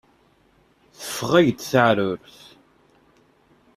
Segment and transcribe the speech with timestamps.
[0.99, 2.39] Teffeɣ-ak-d teεrurt.